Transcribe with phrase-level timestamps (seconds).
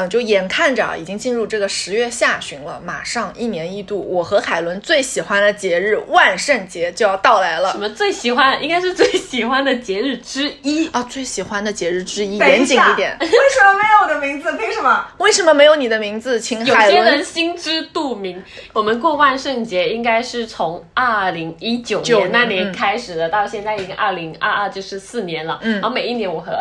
[0.00, 7.72] 嗯，就眼看着已经进入这个十月下旬了，马上一年一度我和海伦最喜欢的节日万圣节就要到来了。
[7.72, 8.62] 什么最喜欢？
[8.62, 11.02] 应该是最喜欢的节日之一啊！
[11.10, 13.16] 最喜欢的节日之一，严谨一点。
[13.20, 14.52] 为什么没有我的名字？
[14.56, 15.06] 凭什么？
[15.18, 16.40] 为什么没有你的名字？
[16.40, 18.42] 请有些人心知肚明。
[18.72, 25.58] 我们过万圣节应该是从二零一九年那年开始的，到现在已经二零二二，就是四年了。
[25.62, 26.52] 嗯，然后每一年我和。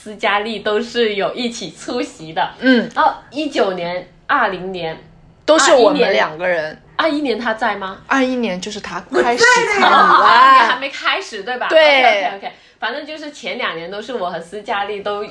[0.00, 4.96] 斯嘉丽都是有一起出席的，嗯，然后一九年、二零年
[5.44, 6.80] 都是我们两个人。
[6.96, 7.98] 二一年他在吗？
[8.06, 9.88] 二一年就是他开始参与了，
[10.68, 11.66] 还没开始对吧？
[11.68, 15.24] 对，OK OK，反正就是前两年都是我和斯嘉丽都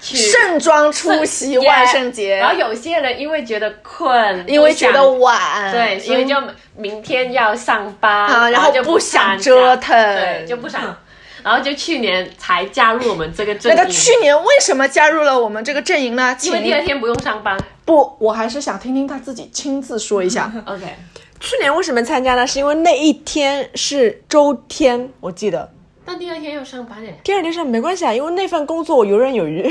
[0.00, 2.36] 盛装出席万圣节。
[2.36, 6.34] 然后有些人因为觉得困，因为觉得晚，对，所以就
[6.76, 10.82] 明天要上班，然后就不想折腾，对，就不想。
[11.42, 13.76] 然后就去年才加入我们这个阵营。
[13.76, 16.36] 那个去年为什么加入了我们这个阵营呢？
[16.42, 17.58] 因为第二天不用上班。
[17.84, 20.52] 不，我还是想听听他自己亲自说一下。
[20.66, 20.84] OK，
[21.40, 22.46] 去年为什么参加呢？
[22.46, 25.70] 是因为那一天是周天，我记得。
[26.04, 27.18] 但第二天要上班哎。
[27.24, 29.68] 第二天上没关系啊，因为那份工作我游刃有余。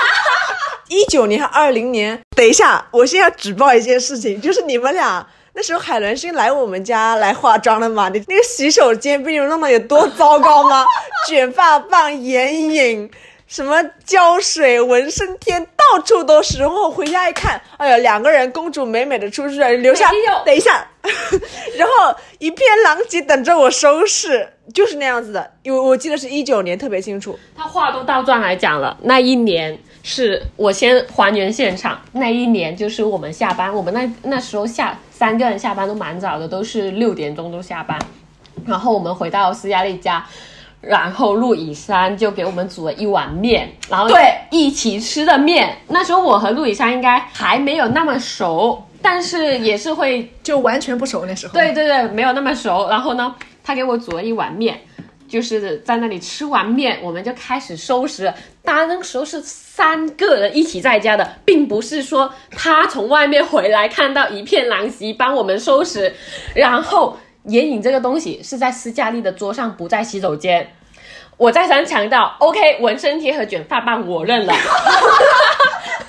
[0.88, 5.26] 一九年和二零年，等一下，我先要举报一件事情，就是你们俩。
[5.52, 8.08] 那时候海伦是来我们家来化妆的嘛？
[8.08, 10.84] 你那个洗手间被你们弄得有多糟糕吗？
[11.28, 13.10] 卷发棒、眼影，
[13.46, 16.58] 什么胶水、纹身贴，到处都是。
[16.60, 20.08] 然后回家一看，哎呀，两个人公主美美的出去了，留下
[20.44, 20.86] 等一下，
[21.76, 25.52] 然后一片狼藉等着我收拾，就是那样子的。
[25.62, 27.36] 因为我记得是一九年，特别清楚。
[27.56, 29.76] 他话都倒转来讲了，那一年。
[30.02, 37.98] 是我先还原现场，那一年就是我们下班，我们那那时候下三个人下班都蛮早的，都是六点钟都下班，
[38.64, 40.24] 然后我们回到斯嘉丽家，
[40.80, 45.76] 然后陆以山就给我们煮了一碗面，然后对一起吃的面。
[45.88, 51.52] 那时候我和陆以山应该还没有那么熟，但是也是会就完全不熟那时候。
[51.52, 52.88] 对对对，没有那么熟。
[52.88, 54.80] 然后呢，他给我煮了一碗面。
[55.30, 58.34] 就是在那里吃完面，我们就开始收拾。
[58.62, 66.12] 当那个时候是三个人一起在家的，并不是说他从外面回来看到一片狼藉帮我们收拾。
[66.54, 70.74] 然后眼影这个东西是在斯嘉丽的桌上，不在洗手间。
[71.36, 74.52] 我再三强调，OK，纹身贴和卷发棒我认了。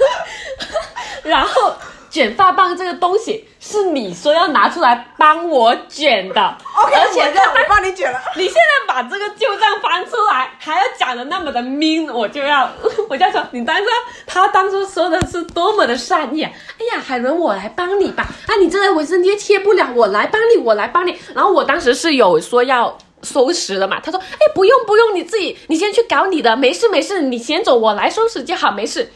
[1.24, 1.74] 然后。
[2.12, 8.20] 卷发棒这个东西是你说要拿出来帮我卷的，OK，而且我帮你卷了。
[8.36, 12.70] 你现在把这个旧账翻出来，还要讲的那么的 mean， 我就要，
[13.08, 13.86] 我就要说你当初
[14.28, 16.44] 他当初说的是多么的善意。
[16.44, 16.52] 哎
[16.94, 18.28] 呀，海伦，我来帮你吧。
[18.46, 21.18] 啊，你这个纹身贴贴不了，我来帮你，我来帮你。
[21.34, 29.10] 然后我当时是有说要收拾的嘛，他说，哎，不用不用，你自己你先去搞你的，没事没事，你先走，我来收拾就好，没事。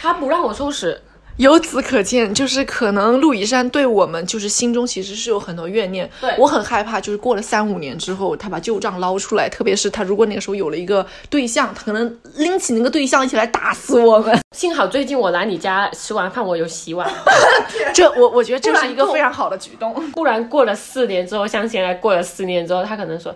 [0.00, 1.00] 他不让我收拾。
[1.36, 6.08] 由此可见，就是可能陆以山对我们就是心中其实是有很多怨念。
[6.20, 14.38] 对我很害怕，就是过了三五年之后，他把旧账捞出来，特别是他如果那个时候有了一个对象，他可能拎起那个对象一起来打死我们。
[14.54, 17.10] 幸好最近我来你家吃完饭，我有洗碗。
[17.94, 19.94] 这我我觉得这是一个非常好的举动。
[20.12, 23.34] 不然过了四年之后，像现在过了四年之后，他可能说，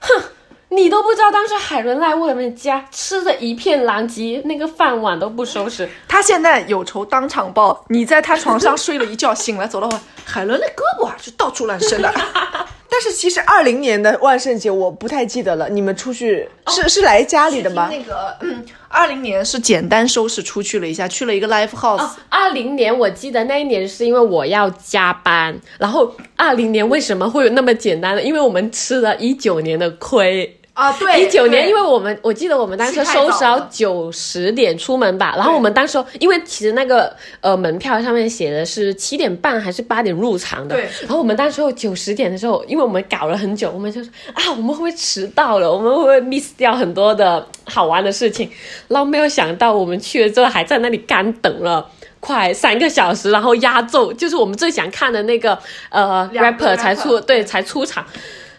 [0.00, 0.22] 哼。
[0.74, 5.88] 你都不知道，当时海伦来我们家吃的一片狼藉，那个饭碗都不收拾。
[6.08, 12.12] 他现在有仇当场报，你在他床上睡了一觉，醒来走了会，海伦的胳膊啊就到处乱伸的。
[12.90, 17.88] 但是其实二零年的万圣节我不太记得了，你们出去是是来家里的吗？
[17.90, 22.10] 那个，嗯，二零年是简单收拾出去了一下，去了一个 live house。
[22.28, 28.22] 二零年我记得那一年是因为我要加班，然后二零年为什么会有那么简单呢？
[28.22, 30.58] 因为我们吃了一九年的亏。
[30.74, 45.70] 啊，对， 一九年，因为我们我记得我们当时收拾到九十点出门吧，然后我们当时因为其实那个呃门票上面写的是七点半还是八点入场的，对，然后我们当时九十点的时候，因为我们搞了很久，我们就说啊，我们会不会迟到了？
[45.70, 48.50] 我们会不会 miss 掉很多的好玩的事情？
[48.88, 51.86] 然后没有想到我们去了之后还在那里干等了
[52.18, 55.58] 快三个小时，然后压轴就是我们最想看的那个
[55.90, 58.02] 呃 rapper 才出，对，才出场。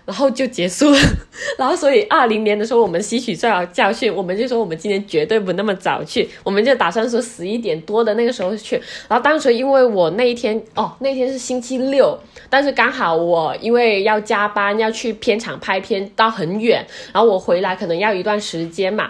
[0.05, 0.97] 然后就结束了。
[1.57, 8.75] 然后所以二零年的时候，我们吸取这条教训，我们就说我们今年绝对不那么早去，我们就打算说十一点多的那个时候去。
[9.07, 12.17] 然后当时因为我那一天哦，那天是星期六，
[12.49, 19.09] 但是刚好我因为要加班要去片场拍片，到很远，然后我回来可能要一段时间嘛。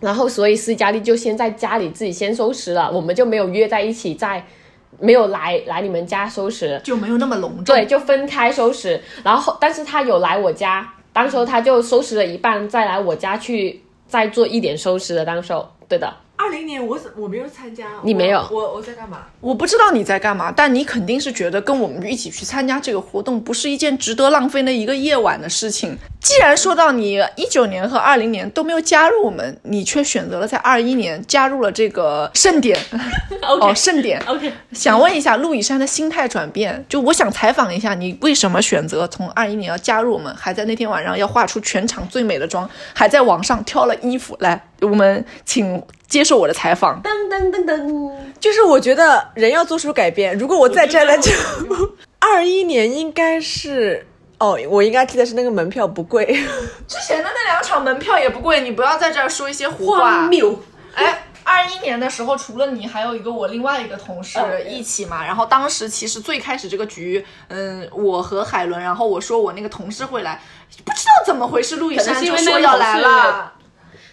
[0.00, 4.42] 然后，所以斯嘉丽就先在家里自己先收拾了，我们就没有约在一起，在
[5.00, 7.64] 没有来来你们家收拾，就没有那么隆重。
[7.64, 9.00] 对，就分开收拾。
[9.24, 15.24] 然后，但是他有来我家，当时候他就收拾了一半，再来我家去再做一点收拾的。
[15.24, 19.26] 当时候，对的，二零年我我没有参加，你没有我我在干嘛？
[19.40, 25.98] 我不知道你在干嘛，但你肯定是觉得跟我们一起去参加这个活动不是一件值得浪费那一个夜晚的事情。
[26.18, 32.78] 既然说到你一九年和二零年都没有加入我们，你却选择了在二一年加入了这个盛典。
[33.42, 34.18] 哦，盛典。
[34.26, 47.00] OK，想问一下陆以山的心态转变，就我想采访一下你为什么选择从二一年要加入我们，还在那天晚上要画出全场最美的妆，还在网上挑了衣服来，我们请接受我的采访。
[47.02, 50.36] 噔噔噔噔，就是我觉得人要做出改变。
[50.36, 51.30] 如果我再站在这，
[52.18, 54.06] 二一年应该是
[54.38, 56.24] 哦，我应该记得是那个门票不贵。
[56.88, 59.98] 之前的那两场门票也不贵，你不要在这儿说一些胡话。
[59.98, 60.62] 荒谬。
[60.94, 65.24] 哎，二一年的时候，除了你，还有一个我另外一个同事哦一起嘛。
[65.24, 70.40] 然后当时其实最开始这个局，嗯，我和海伦，然后我说我那个同事会来，
[70.84, 73.52] 不知道怎么回事，陆以可能山就说要来了。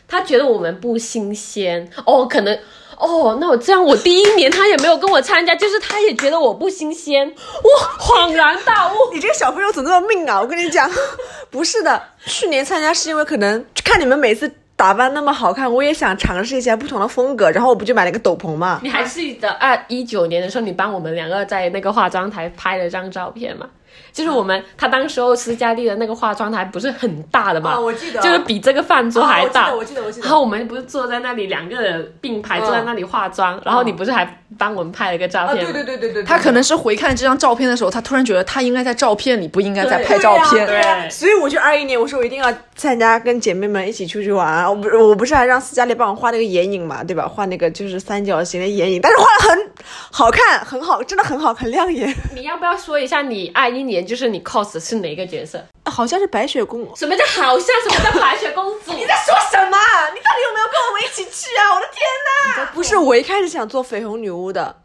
[0.08, 2.58] 他觉得我们不新鲜哦，可能
[2.98, 7.28] 哦，那我这样，我第一年他也没有跟我参加，就是他也觉得我不新鲜，
[7.64, 7.70] 我，
[8.04, 8.96] 恍然大悟。
[9.14, 10.42] 你这个小朋友怎么那么命啊！
[10.42, 10.90] 我跟你讲，
[11.52, 18.80] 不是的，去年参加是因为可能看你们每次打扮那么好看，我也想尝试一下不同的风格，然后我不就买了个斗篷嘛。
[18.82, 23.68] 你还记得二一九年的时候，你帮我们两个在那个化妆台拍了张照片吗？
[24.12, 29.72] 就是我们，他当时候斯嘉丽的那个化妆台不是很大的嘛，哦我记得就是比这个饭桌还大。
[29.72, 35.70] 哦我记得我记得我记得然后我们不是坐在那里，两个人并排坐在那里化妆，然后你不是还帮我们拍了个照片吗？
[35.70, 40.66] 啊对对对对，他可能是回看这张照片的时候，他突然觉得他应该在照片里，不应该在拍照片。
[40.66, 44.66] 对所以我就二一年，我说我一定要参加，跟姐妹们一起出去玩。
[44.68, 47.28] 我不，我不是还让斯嘉丽帮我画那个眼影嘛，对吧？
[47.28, 49.70] 画那个就是三角形的眼影，但是画的很
[50.12, 52.14] 好看，很好，真的很好，很亮眼。
[52.34, 55.60] 你要不要说一下你二一年就是你 cos 是哪个角色？
[55.86, 57.68] 好像是白雪公主，什么叫好像？
[57.90, 58.92] 什么叫白雪公主？
[58.94, 59.78] 你在说什么？
[60.14, 61.74] 你到底有没有跟我们一起去啊？
[61.74, 62.04] 我的天
[62.58, 62.72] 哪！
[62.74, 64.76] 不是我一开始想做绯红女巫的，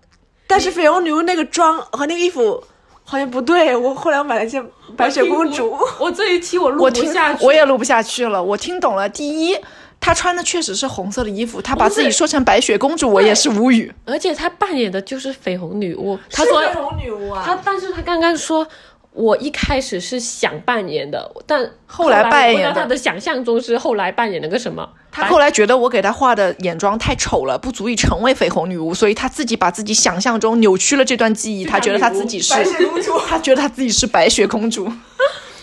[0.47, 2.63] 但是绯红女巫那个妆和那个衣服
[3.05, 4.65] 好像不对，我后来我买了一件
[4.97, 5.71] 白雪公主。
[5.71, 8.43] 我我这一期我录我听不下去，我也录不下去了。
[8.43, 9.59] 我听懂了，第一。
[10.05, 13.95] 她穿的确实是红色的衣服，她把自己说成白雪公主，我也是无语。
[14.05, 16.19] 而且她扮演的就是绯红女巫。
[16.29, 18.67] 她说绯红女巫啊，她，但是她刚刚说。
[19.13, 24.89] 我一开始是想扮演的，但后来扮演的我不知道她的想象中是后来扮演了个什么？
[25.11, 31.67] 他后来觉得我给他画的眼妆太丑了，不足以成为绯红女巫，所以他自己把自己想象中扭曲了这段记忆。
[31.67, 33.19] 他觉得他自己是白雪公主。
[33.29, 34.91] 他觉得他自己是白雪公主。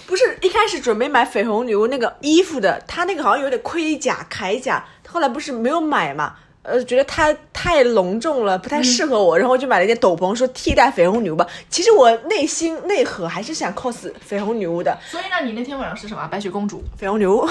[0.05, 6.35] 不是一开始准备买绯红女巫那个衣服的，他那个好像有点盔甲铠甲，后来不是没有买嘛，
[6.69, 11.45] 呃，觉得它太隆重了，不太适合我，然后就买了一件斗篷，说替代绯红女巫吧。
[11.69, 16.27] 其实我内心内核还是想 cos 绯红女巫的，所以呢，你那天晚上是什么？
[16.27, 16.83] 白雪公主。
[16.99, 17.47] 绯红女巫。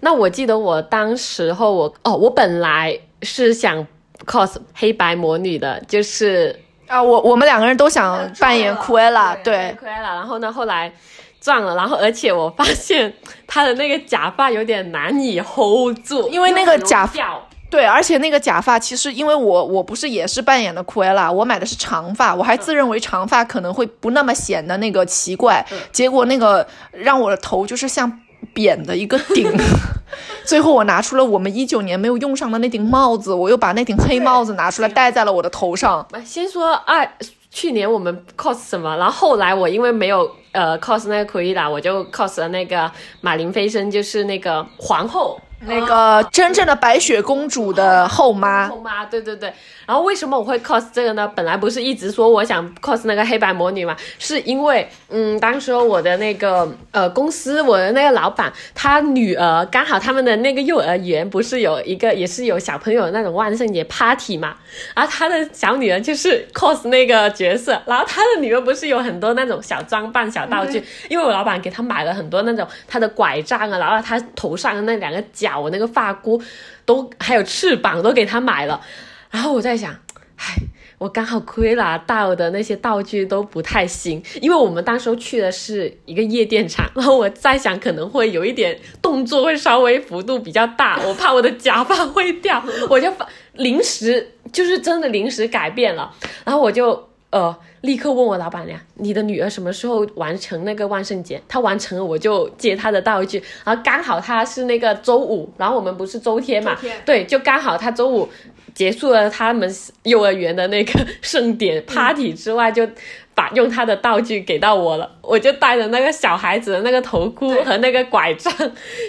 [0.00, 3.86] 那我记得我当时候我哦，我本来是想
[4.26, 10.14] cos 黑白魔女的，就是啊，我我们两个人都想扮演库埃拉，对，亏了。
[10.14, 10.92] 然后呢，后来
[11.40, 13.12] 撞了，然后而且我发现
[13.46, 28.20] 他的那个假发有点难以 hold 住，因为那个假很容易掉对，而且那个假发其实因为我我不是也是扮演的库埃拉，我买的是长发，我还自认为长发可能会不那么显得那个奇怪，结果那个让我的头就是像
[28.54, 29.50] 扁的一个顶。
[30.46, 36.06] 最后我拿出了我们一九年没有用上的那顶帽子，我又把那顶黑帽子拿出来戴在了我的头上。
[36.24, 37.06] 先说二，
[37.50, 45.40] 去年我们 cos 什么，然后后来我因为没有呃 cos 那个奎拉，我就 cos 了那个马林飞升，就是那个皇后。
[45.60, 49.52] 那个真正的白雪公主的后妈后，妈，对对对。
[49.86, 51.26] 然后为什么我会 cos 这个呢？
[51.34, 64.56] 本来不是一直说我想 cos 那个黑白魔女嘛，是因为嗯，当时我的那个呃公司，我的那个老板他女儿刚好他们的那个幼儿园不是有一个也是有小朋友那种万圣节 party 嘛，
[64.94, 76.42] 然后他的小女儿就是 cos 那个角色，然后他的女儿不是有很多那种小装扮、小道具，因为我老板给他买了很多那种他的拐杖啊，然后他头上的那两个角，我那个发箍
[76.84, 78.80] 都还有翅膀都给他买了。
[79.30, 79.92] 然后我在想，
[80.36, 80.54] 唉，
[80.98, 93.12] 我刚好亏了，到的那些道具都不太行，因为我们当时候去的是一个夜店场，然后我在想可能会有一点动作会稍微幅度比较大， 我怕我的假发会掉， 我就
[93.54, 96.14] 临时就是真的临时改变了，
[96.44, 101.40] 然后我就呃立刻问我老板娘，你的女儿什么时候完成那个万圣节？
[101.46, 107.00] 她完成了我就接她的道具，然后刚好她是那个周五，然后我们不是周天嘛，天。
[107.04, 108.28] 对，就刚好她周五
[108.76, 109.68] 结束了他们
[110.04, 112.86] 幼儿园的那个盛典 party 之外，就
[113.34, 118.52] 把用他的道具给到我了，我就带着那个小孩子的那个头箍和那个拐杖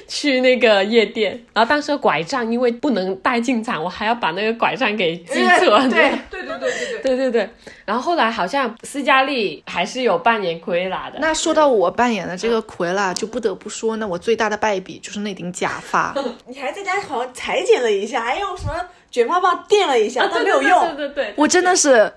[0.07, 5.89] 去那个夜店，然后当时拐杖因为不能带进场，我还要把那个拐杖给寄存。
[5.89, 7.01] 对对对对对对。
[7.03, 7.49] 对对对，
[7.85, 11.19] 然后后来好像斯嘉丽还是有扮演奎拉的。
[11.19, 16.13] 那说到我扮演的这个奎拉，就不得不说，那我最大的败笔就是那顶假发。
[16.47, 18.73] 你还在家好像裁剪了一下，还用什么
[19.17, 20.95] 卷发棒垫了一下，啊，但对对没有用。
[20.95, 22.11] 对对对，我真的是，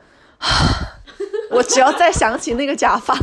[1.50, 3.19] 我只要再想起那个假发，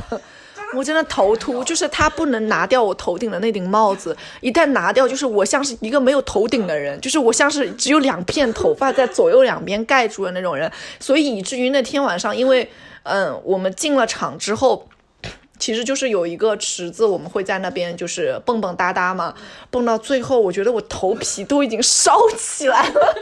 [0.74, 1.64] 我真的头秃。
[1.64, 10.72] 就是他不能拿掉我头顶的那顶帽子，一旦拿掉，就是我像是一个没有头顶的人，就是我像是只有两片头发在左右两边盖住的那种人。
[11.00, 12.70] 所以以至于那天晚上，因为
[13.04, 14.88] 嗯，我们进了场之后。
[15.60, 19.34] 其实就是有一个池子，我们会在那边就是蹦蹦哒哒嘛，
[19.72, 23.16] 蹦到最后，我觉得我头皮都已经烧起来了。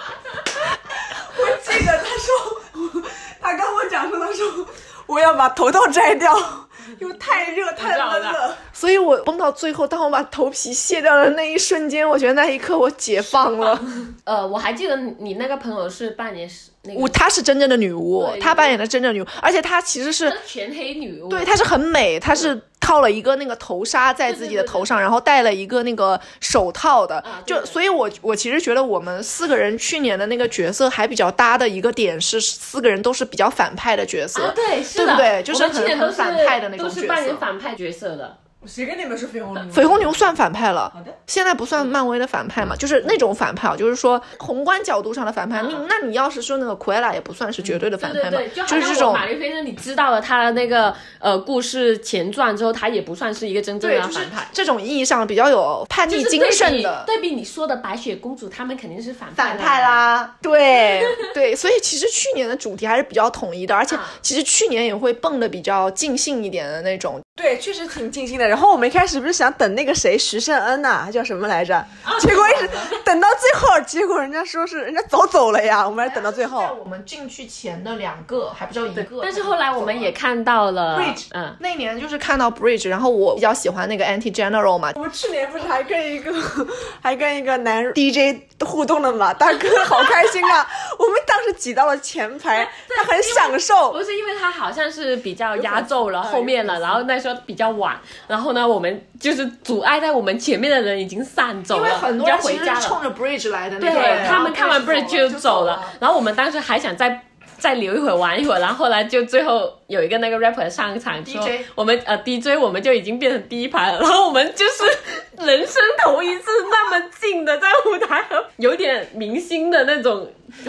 [1.38, 3.02] 我记得他说，
[3.40, 4.66] 他跟我讲说，他说
[5.06, 6.36] 我要把头套摘掉，
[7.00, 8.56] 因为太热太闷我知道了。
[8.72, 13.78] 所以我崩到最后，当我把头皮卸掉的那一瞬间，我觉得那一刻我解放了。
[14.24, 27.22] 呃，我还记得你那个朋友是半年是那个我她是真正的女巫，她扮演的真正女巫，而且她其实是全黑女巫，对，她是很美，她是套了一个那个头纱在自己的头上，然后戴了一个那个手套的。
[27.46, 34.42] 就所以我，我其实觉得我们四个人去年的那个角色还比较搭的一个点是，四个人都是比较反派的角色。
[34.42, 38.38] 啊，对，是的，对不对就是很很反派的那种都是角扮演色反派角色的。
[38.66, 39.72] 谁跟你们是绯红女巫？
[39.72, 41.12] 绯红牛算反派了，好的。
[41.26, 45.62] 现在不算漫威的反派嘛，就是那种反派啊，就是说宏观角度上的反派。
[45.62, 54.48] 你那你要是说那个奎拉也不算是绝对的反派嘛对对对，，就就是这种玛丽菲森，你知道了他的那个呃故事前传之后，他也不算是一个真正对，就是的反派。
[54.52, 59.80] 这种意义上比较有叛逆精神的对比你说的白雪公主，他们肯定是反反派。
[59.80, 60.36] 啦。
[60.42, 61.02] 对
[61.32, 67.18] 对，所以其实去年的主题还是比较统一的，而且啊其实去年也会蹦的比较尽兴一点的那种。
[67.36, 68.49] 对，确实挺尽兴的。
[68.50, 71.84] 然后我们一开始不是想等那个谁徐胜恩呐、他叫什么来着？
[72.18, 72.68] 结果一直
[73.04, 76.76] 等到最后，结果人家说是人家早走了呀，我们还等到最在后。
[76.80, 79.20] 我们进去前的两个，还不知道一个。
[79.22, 86.32] 但是后来我们也看到了 Bridge 嗯，那年就是看到 Bridge，然后我比较喜欢那个 Anti General 嘛，我们去年不是还跟一个
[87.00, 89.32] 还跟一个男 DJ 互动了嘛？
[89.32, 90.66] 大哥好开心啊！
[90.98, 93.92] 我们当时挤到了前排，他很享受。
[93.92, 102.80] 不是因为他好像是比较压轴了有粉丝后面了，然后那时候比较晚，然后呢，我们就是阻碍在我们前面的人已经散走了，因为很多人其实回家了。
[102.80, 105.72] 冲着 Bridge 来的那对，他们看完 Bridge 就走了。
[105.72, 107.22] 了，，然后我们当时还想再
[107.58, 120.26] 再留一会儿玩一会儿，然后后来就最后有一个那个 rapper 上场说 DJ 我们呃 DJ 我们就已经变成第一排了，然后我们就是人生头一次那么近的在舞台和有点明星的那种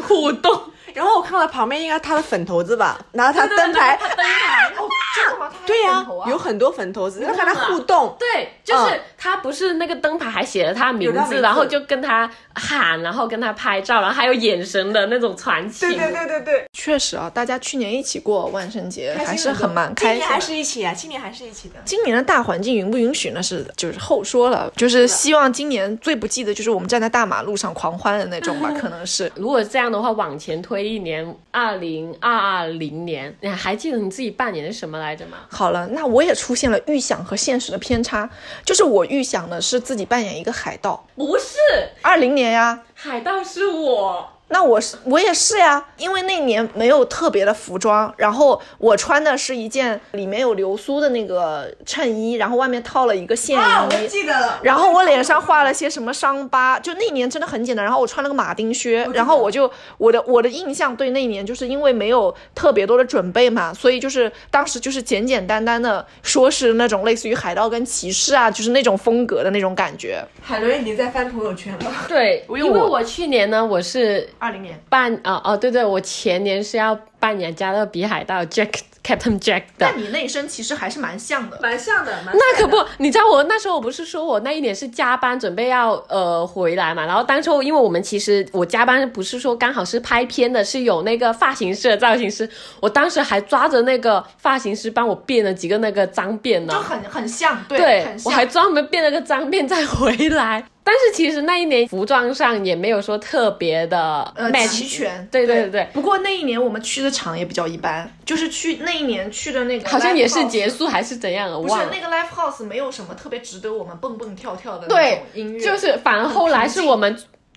[0.08, 0.62] 互动，
[0.94, 4.74] 然后我看到旁边应该他的粉头子吧，然后他灯牌，他灯牌。
[4.78, 5.50] 哦，真的吗？
[5.52, 8.16] 他对呀、啊有很多粉头子，然后跟他互动。
[8.18, 15.82] 对，就是嗯他不是那个灯牌还写了他名字，然后就跟他喊，然后跟他拍照，然后还有眼神的那种传奇。
[15.82, 20.20] 对对对对对，确实啊，大家去年一起过万圣节，还是很蛮开心的。
[20.20, 21.76] 今年还是一起啊，今年还是一起的。
[21.84, 23.42] 今年的大环境允不允许呢？
[23.44, 29.32] 是就是后说了，就是希望今年最不济的就是我们站在大马路上狂欢的那种吧，可能是。
[29.36, 35.38] 如果这样的话，往前推一年，二零二二零年，你还记得你自己扮演的什么来着吗？
[35.50, 38.30] 好了，那我也出现了预想和现实的偏差，
[38.66, 41.56] 就是我预想的是自己扮演一个海盗，不是，
[42.02, 44.30] 二零年呀，海盗是我。
[44.52, 53.62] 那我是我也是呀，因为那年没有特别的服装，然后我穿的是一件里面有流苏的那个衬衣，然后外面套了一个线衣。
[53.62, 54.60] 啊，我记得了。
[54.62, 57.84] 然后我脸上画了些什么伤疤，就那年真的很简单。
[57.86, 70.22] 然后我穿了个马丁靴，然后我就我的我的印象对那一年就是因为没有特别多的准备嘛，所以就是当时就是简简单单的说是那种类似于海盗跟骑士啊，就是那种风格的那种感觉。
[70.42, 71.86] 海伦已经在翻朋友圈了。
[72.08, 74.78] 对，因为我因为我去年呢，我是二零年。
[74.90, 78.74] 半啊哦对对，我前年是要扮演加勒比海盗 Jack
[79.04, 79.98] Captain Jack 的但。
[79.98, 81.58] 你那一身其实还是蛮像的。
[81.62, 92.50] 蛮像的，蛮那可不，你知道我那时候我不是说我那一年是加班准备要呃回来嘛，然后当初因为我们其实我加班不是说刚好是拍片的，是有那个发型师的造型师，
[92.80, 98.32] 我当时还抓着那个发型师帮我变了几个那个脏辫呢，就很很像，对，对很像。
[98.32, 100.64] 我还专门变了个脏辫再回来。
[100.84, 110.72] 但是其实那一年服装上也没有说特别的呃齐全，对对对对，不过那一年我们去的场也比较一般，就是去那一年去的那个，好像也是结。
[110.72, 111.76] 束还是怎样，我不是。
[111.92, 117.14] 那个 live house 没有什么特别值得我们蹦蹦跳跳的那对种音乐，就是反而后来是我们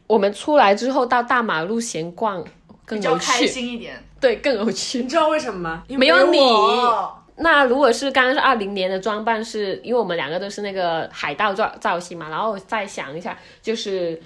[0.08, 2.44] 我们出来之后到大马路闲逛
[2.84, 4.02] 更有比较开趣，心一点。
[4.20, 5.08] 对，更有趣你。
[5.08, 5.84] 知道为什么吗？
[5.86, 6.38] 因为没有你
[7.36, 14.20] 那如果是刚刚是二零年的装扮是，因为我们两个都是那个海盗造造型嘛，然后再想一下，就是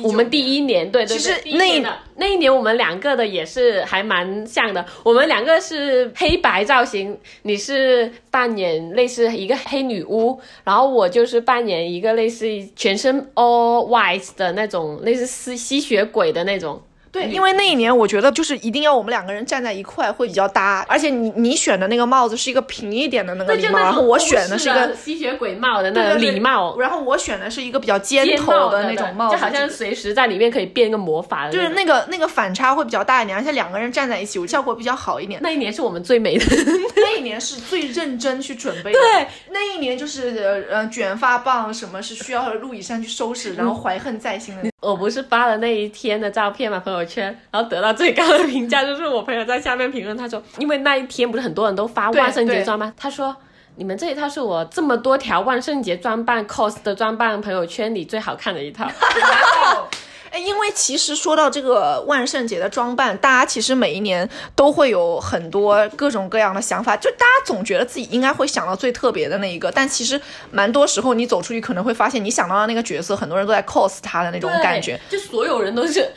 [0.00, 16.80] 我们第一年，对对对，其实那一那一年我们两个的也是还蛮像的，我们两个是黑白造型，你是扮演类似一个黑女巫，然后我就是扮演一个类似于全身 all white 的那种类似吸吸血鬼的那种。
[17.12, 31.72] 对，因为那一年我觉得就是一定要我们两个人站在一块会比较搭，而且你你选的那个帽子是一个平一点的那个礼帽，然后我选的是一个吸血鬼帽的那个礼帽，然后我选的是一个比较尖尖头的那种帽子，就好像随时在里面可以变一个魔法的就是。
[31.72, 35.40] 那个那个反差会比较大一点，而且两个人站在一起，效果比较好一点。
[35.42, 36.44] 那一年是我们最美的，
[36.96, 40.36] 那一年是最认真去准备的，对，那一年就是
[40.70, 44.70] 呃呃卷发棒什么是需要陆以山去收拾，然后怀恨在心的。
[44.82, 53.36] 我不是发了那一天的照片嘛，朋友圈，然后得到最高的评价就是我朋友在下面评论，他说，因为那一天不是很多人都发万圣节装吗，他说。
[53.74, 58.86] 你们这一套是我这么多条万圣节装扮 cos 的装扮朋友圈里最好看的一套。
[60.30, 70.18] 哎，因为其实说到这个万圣节的装扮，大家其实每一年都会有很多各种各样的想法，就大家总觉得自己应该会想到最特别的那一个，但其实
[70.50, 74.98] 蛮多时候你走出去可能会发现，你想到的那个角色，很多人都在 cos 他的那种感觉。
[75.10, 76.10] 就所有人都是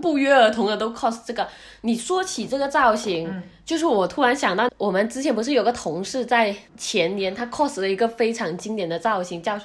[0.00, 1.46] 不约而同的都 cos 这个。
[1.82, 3.42] 你说起这个造型，嗯。
[3.64, 9.56] 就是我突然想到，我们之前不是有个同事在前年他 cos 了一个非常经典的造型，叫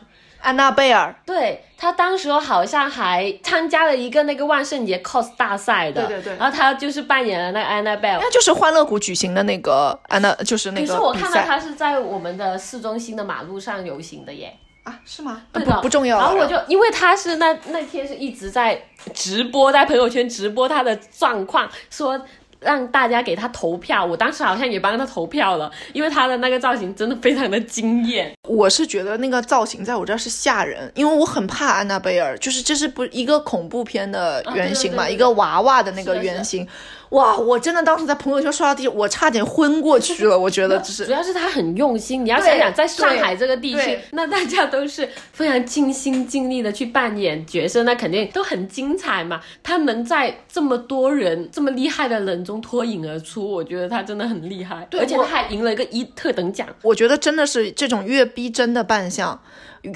[0.42, 6.38] 安娜贝尔，对他当时好像还参加了一个那个万圣节 cos 大赛的，对对对。
[6.38, 8.20] 然后他就是扮演了那个 Annabelle。
[8.20, 15.42] 那就是欢乐谷举行的那个安娜，就是那个可是我看到他是在我们的市中心的马路上游行的耶，啊，是吗？
[15.52, 16.18] 对的不不重要。
[16.18, 18.80] 然后我就因为他是那那天是一直在
[19.14, 22.20] 直播，在朋友圈直播他的状况，说
[22.60, 24.06] 让大家给他投票。
[24.06, 28.32] 我当时好像也帮他投票了，因为他的那个造型真的非常的惊艳。
[28.48, 36.68] 我是觉得那个造型在我这儿是吓人，因为我很怕安娜贝尔，就是这是不一个恐怖片的原型嘛，啊对对对对一个娃娃的那个原型。
[37.16, 40.38] 哇，我真的当时在朋友圈刷到地，我差点昏过去了。
[40.38, 49.40] 我觉得就是主要是他很用心，你要想想，在上海这个地区，那大家都是非常尽心尽力的去扮演角色，那肯定都很精彩嘛。
[49.64, 54.86] 他能在这么多人、这么厉害的人中脱颖而出，我觉得他真的很厉害。
[54.90, 56.68] 对而且他还赢了一个一特等奖。
[56.82, 59.40] 我觉得真的是这种越逼真的扮相，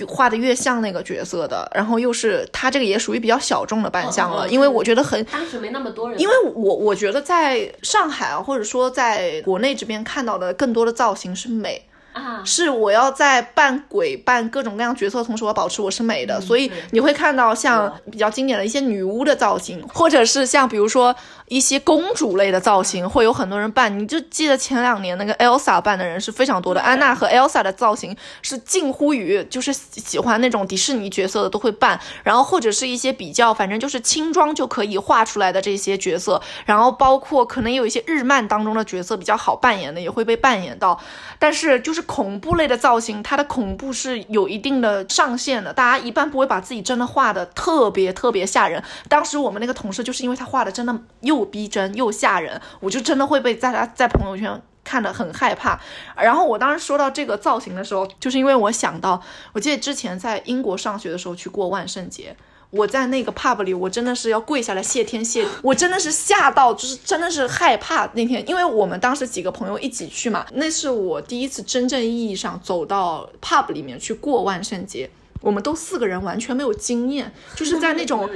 [0.07, 21.15] 画的越像那个角色的，然后又是他这个也属于比较小众的扮相了，因为我觉得很当时没那么多人，因为我我觉觉得在上海啊，或者说在国内这边看到的更多的造型是美，啊，是我要在扮鬼扮各种各样角色的同时，我要保持我是美的，所以你会看到像比较经典的一些女巫的造型，或者是像比如说
[21.47, 23.99] 一些公主类的造型，会有很多人扮。
[23.99, 40.99] 你就记得前两年那个 Elsa 扮的人是非常多的，安娜和 Elsa 的造型是近乎于就是喜欢那种迪士尼角色的都会扮，然后或者是一些比较反正就是轻装就可以画出来的这些角色，然后包括可能有一些日漫当中的角色比较好扮演的也会被扮演到，
[41.37, 48.83] 但是就是恐怖类的造型，它的恐怖是有一定的上限的，大家一般不会把自己真的画的特别特别吓人。
[49.07, 54.61] 当时我们那个同事就是因为他画的真的又逼真又吓人，我就真的会被大家在朋友圈。
[54.81, 55.79] 看得很害怕，
[56.15, 59.21] 然后我当时说到这个造型的时候，就是因为我想到，
[59.53, 62.35] 我记得之前在英国上学的时候去过万圣节，
[62.71, 75.09] 我在那个 pub 里，我真的是要跪下来谢天谢地，我真的是吓到，就是真的是害怕那天，因为我们当时几个朋友一起去嘛，那是我第一次真正意义上走到 pub 里面去过万圣节。
[75.41, 78.29] 我们都四个人完全没有经验， 就是在那种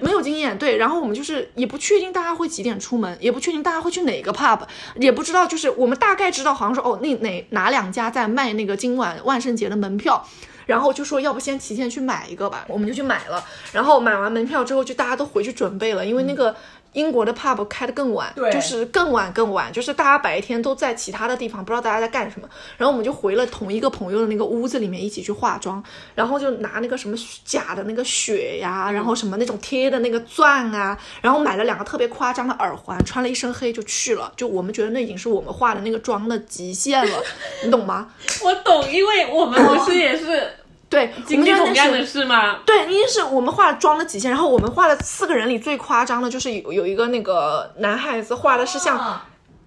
[0.00, 0.58] 没有经验。
[0.58, 4.60] 对，然后我们就是也不确定大家会几点出门，也不确定大家会去哪个 pub，
[4.96, 10.26] 也不知道，就是我们大概知道好像说哦，那哪哪两家在卖那个今晚万圣节的门票。
[10.66, 13.44] 然后就说要不先提前去买一个吧，我们就去买了。
[13.72, 16.54] 然后买完门票之后，就大家都回去准备了，因为那个
[16.92, 22.48] 英国的 pub 开的更晚，对就是更晚更晚，就是大家白天都在其他的地方，不知道大家在干什么。
[22.76, 25.82] 然后我们就回了同一个朋友的那个屋子里面一起去化妆，
[26.14, 34.32] 然后就拿那个什么假的那个雪呀，然后什么那种贴的那个钻啊，然后买了两个特别夸张的耳环，穿了一身黑就去了。
[34.36, 37.22] 就我们觉得那已经是我们化的那个妆的极限了，
[37.64, 38.10] 你懂吗？
[38.42, 40.52] 我懂，因为我们不是也是
[40.90, 42.58] 对，我经们觉得那是历同样的事吗？
[42.66, 49.20] 对，因为是我们画妆的极限，然后我们画了四个人里最夸张的，就是有有一个那个男孩子画的是像。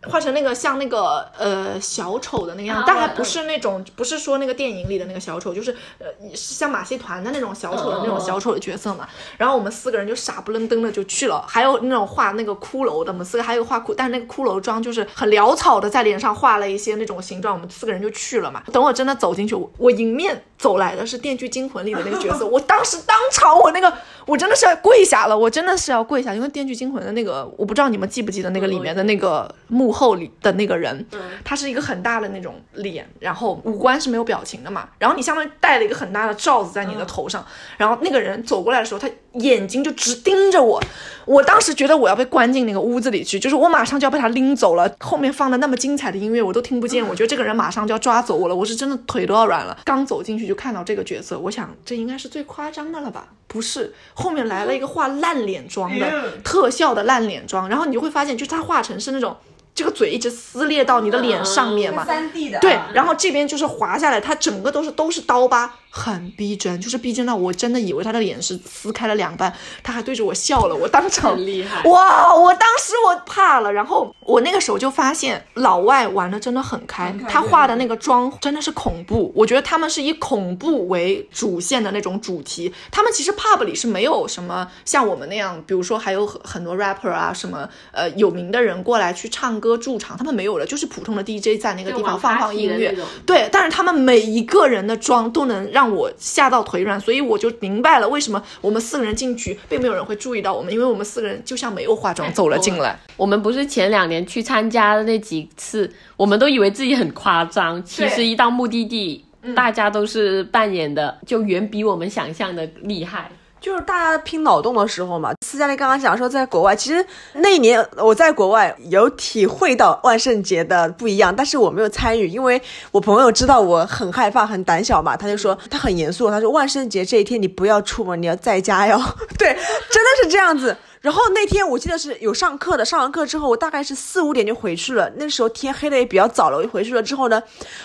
[0.06, 9.08] 画成那个像那个呃小丑的那个样子，啊但还不是那种不是说那个电影里的那个小丑，就是呃是像马戏团的那种小丑的那种小丑的角色嘛。
[9.38, 18.62] 然后我们四个人就傻不愣登的就去了，还有那种画那个骷髅的，我们四个还有画骷，但是那个骷髅妆就是很潦草的在脸上画了一些那种形状，我们四个人就去了嘛。
[18.74, 23.94] 等我真的走进去，我我迎面走来的是《电锯惊魂》里的那个角色，我当时当场我那个
[24.26, 31.06] 我真的是要跪下了，我真的是要跪下，因为《电锯惊魂》的那个我不知道你们记不记得那个里面的那个幕后里的那个人，
[31.44, 37.46] 他是一个很大的那种脸，然后五官是没有表情的嘛，然后你相当于戴了一个很大的罩子在你的头上，
[37.76, 40.82] 然后那个人走过来的时候，他眼睛就直盯着我，
[41.26, 49.78] 我当时觉得我要被关进那个屋子里去，就是我马上就要被他拎走了，后面放的那么精彩的音乐我都听不见，我觉得这个人马上就要抓走我了，我是真的腿都要软了。
[49.84, 53.28] 刚走进去就看到这个角色，我想这应该是最夸张的了吧？
[53.48, 59.36] 不是，后面来了一个画烂脸妆的特效的烂脸妆，然后你就会发现，就是他画成是那种。
[59.76, 69.54] 这个嘴一直撕裂到你的脸上面嘛，三 D 的，对，然后这边就是滑下来，它整个都是都是刀疤，很逼真，就是逼真到我真的以为他的脸是撕开了两半，
[69.84, 72.36] 他还对着我笑了，我当场厉害哇！
[72.36, 103.00] 我当时我怕了，然后我那个时候就发现老外玩的真的很开，他画的那个妆真的是恐怖，我觉得他们是以恐怖为主线的那种主题，他们其实 pub 里是没有什么像我们那样，比如说还有很很多 rapper 啊什么呃有名的人过来去唱歌驻场，他们没有的，就是普通的 DJ 在那个地方放放音乐对，但是他们每一个人的妆都能让我吓到腿软，所以我就明白了为什么我们四个人进去，并没有人会注意到我们，因为我们四个人就像没有化妆走了进来。
[103.18, 113.32] 我们不是前两年去参加的那几次，我们都以为自己很夸张，其实一到目的地，大家都是扮演的，就远比我们想象的厉害。
[113.64, 115.32] 就是大家拼脑洞的时候嘛。
[115.46, 117.04] 斯嘉丽刚刚讲说，在国外，其实
[117.36, 129.02] 那一年我在国外有体会到万圣节的不一样，但是我没有参与，因为我朋友知道我很害怕、很胆小嘛，他就说他很严肃，他说万圣节这一天你不要出门，你要在家哟。
[129.40, 130.76] 对，真的是这样子。
[131.04, 135.12] 然后那天我记得是有上课的，上完课之后我大概是四五点就回去了。
[135.18, 137.44] 那时候天黑的也比较早了，我就回去了之后呢，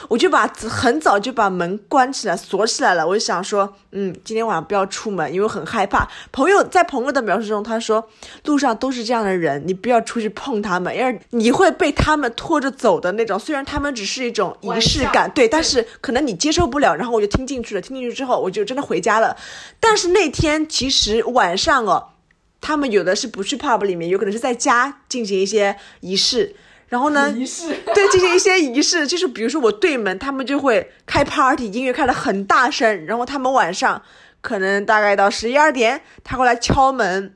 [0.09, 3.05] 我就把很早就把门关起来锁起来了。
[3.05, 6.09] 我就想说，嗯，今天晚上不要出门，因为我很害怕。
[6.31, 8.09] 朋友在朋友的描述中，他说
[8.45, 13.37] 路上都是这样的人，你不要出去碰他们，因为你会被他们拖着走的那种。
[13.37, 16.95] 虽然他们只是一种仪式感，对，但是可能你接受不了。
[16.95, 19.37] 然后我就听进去了，听进去之后我就真的回家了。
[19.81, 22.11] 但是那天其实晚上哦。
[22.61, 26.55] 他们有的是不去 pub 里面，有可能是在家进行一些仪式，
[26.89, 34.03] 然后呢，仪式 对，进行一些仪式，就是比如说我对门，他们就会开 party，音乐开的很大声，然后他们晚上
[34.41, 37.35] 可能大概到十一二点，他会来敲门，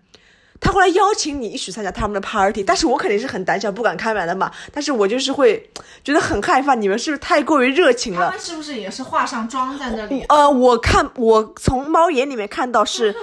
[0.61, 5.71] 他会来邀请你一起参加他们的 party，但是我肯定是很胆小，不敢开门的嘛，但是我就是会
[6.05, 8.27] 觉得很害怕，你们是不是太过于热情了？
[8.27, 10.25] 他们是不是也是化上妆在那里？
[10.29, 13.15] 呃，我看我从猫眼里面看到是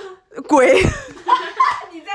[0.42, 0.82] 鬼。
[1.92, 2.12] 你在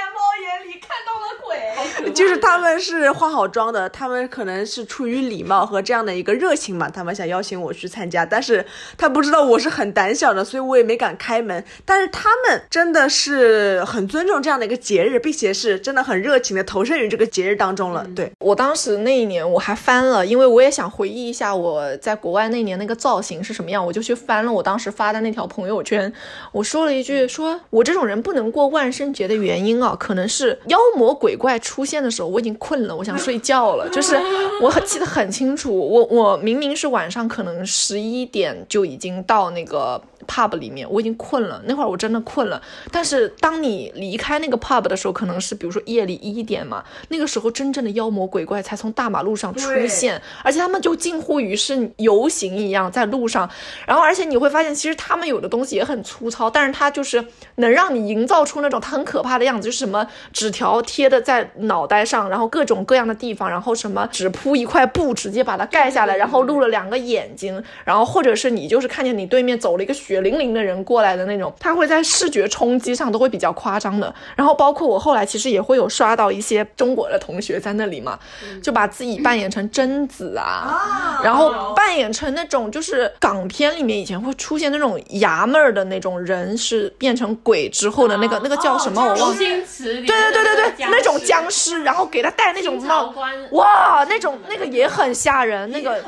[2.15, 8.65] 就是他们是化好妆的，他们可能是出于礼貌和这样的一个热情嘛，他们想邀请我去参加，但是
[8.97, 11.65] 他不知道我是很胆小的，所以我也没敢开门。
[11.85, 18.07] 但是他们真的是很尊重这样的一个节日，并且是真的很热情的投身于这个节日当中了。
[18.15, 26.13] 对，我当时那一年我还翻了，因为我也想回忆一下我在国外那年那个造型是什么样，我就去翻了我当时发的那条朋友圈，
[26.53, 34.17] 我说了一句，说我这种人不能过万圣节的原因啊，可能是妖魔鬼怪出现的时候我已经困了，我想睡觉了，就是
[34.63, 40.01] 我很记得很清楚，我我明明是晚上可能十一点就已经到那个。
[40.25, 42.61] Pub 里面我已经困了，那会儿我真的困了。
[42.91, 53.49] 但是当你离开那个 pub 的时候，可能是比如说夜里一点嘛，那个时候真正的妖魔鬼怪才从大马路上出现，而且他们就近乎于是游行一样在路上。
[53.87, 57.25] 然后而且你会发现，其实他们有的东西也很粗糙，但是它就是
[57.57, 70.14] 能让你营造出那种它很可怕的样子，就是什么纸条贴的在脑袋上，然后各种各样的地方，然后什么只铺一块布直接把它盖下来，然后露了两个眼睛，然后或者是你就是看见你对面走了一个学。
[70.15, 74.15] 血淋淋的人过来的那种，他会在视觉冲击上都会比较夸张的。
[74.37, 78.19] 然后包括我后来其实也会有刷到一些中国的同学在那里嘛，
[78.63, 89.37] 就把自己扮演成贞子啊，然后扮演成那种就是港片里面以前会出现那种衙门儿的那种人，是变成鬼之后的那个那个叫什么我忘了。
[89.37, 89.65] 对
[90.05, 93.13] 对对对对，那种僵尸，然后给他戴那种帽，
[93.53, 96.01] 哇，那种那个也很吓人，那个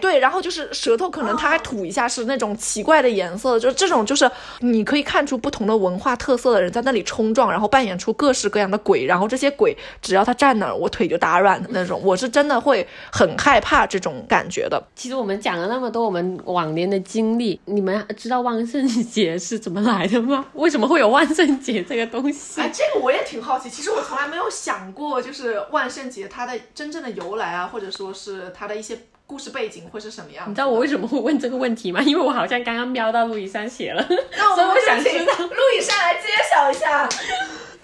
[0.00, 14.82] 对，然后就是舌头可能他还吐一下是那种奇怪的颜色，就是这种就是你可以看出不同的文化特色的人在那里冲撞，然后扮演出各式各样的鬼，然后这些鬼只要他站那儿，我腿就打软的那种，我是真的会很害怕这种感觉的。
[14.94, 20.44] 其实我们讲了那么多我们往年的经历，你们知道万圣节是怎么来的吗？
[20.54, 22.60] 为什么会有万圣节这个东西？
[22.60, 23.68] 哎，这个我也挺好奇。
[23.70, 30.44] 其实我从来没有想过，就是万圣节它的真正的由来啊，或者说是它的一些故事背景会是什么样。
[30.48, 32.00] 你知道我为什么会问这个问题吗？
[32.02, 34.06] 因为我好像刚刚瞄到陆以山写了，
[34.36, 35.32] 那 所以我想知道。
[35.38, 37.08] 陆以山来揭晓一下。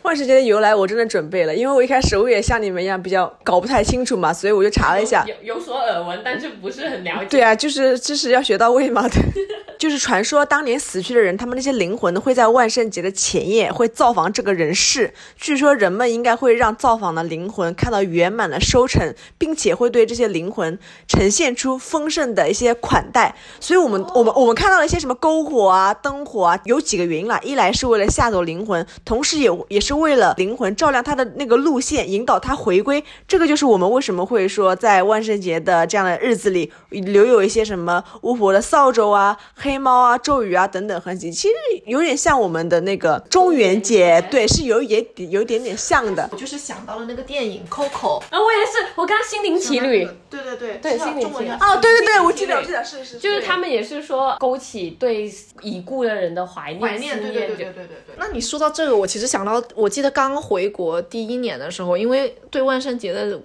[0.02, 5.24] 万圣节的由来我真的准备了，因为我一开始我也像你们一样比较搞不太清楚嘛，所以我就查了一下。
[5.26, 7.26] 有有所耳闻，但是不是很了解。
[7.26, 9.06] 对啊，就是知识要学到位嘛。
[9.08, 9.20] 对，
[9.80, 15.14] 就是传说当年死去的人，他们那些灵魂会在万圣节的前夜会造访这个人世。
[15.38, 23.34] 据说人们应该会让造访的灵魂看到圆满的收成，并且会对这些灵魂呈现出丰盛的一些款待。
[23.58, 27.40] 所以我们、我们我们看到了一些什么篝火啊、灯火啊，有几个原因啦。
[27.42, 33.02] 一来是为了吓走灵魂，同时也也是为了灵魂照亮他的那个路线，引导他回归。
[33.26, 41.30] 这个就是我们为什么会说在万圣节的这样的日子里留有一些什么巫婆的扫帚啊、黑猫啊、咒语啊等等合集。
[41.32, 41.54] 其实
[41.86, 46.28] 有点像我们的那个中元节，对，是有也有一点点像的。
[46.32, 48.20] 我就是想到了那个电影《Coco》。
[48.24, 50.08] 啊，我也是，我刚刚心灵奇旅。
[50.28, 55.30] 对对对对心灵奇旅哦，对对对，我记得，我记得，是是，就是他们也是说勾起对
[55.62, 58.14] 已故的人的怀念、怀念，对对对对对对对。
[58.16, 63.40] 那你说到这个，我其实想到，我记得刚回国第一年的时候，因为对万圣节的呃